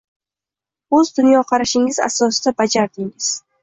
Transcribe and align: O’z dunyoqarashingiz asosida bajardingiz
O’z 0.99 1.13
dunyoqarashingiz 1.19 2.03
asosida 2.09 2.59
bajardingiz 2.61 3.35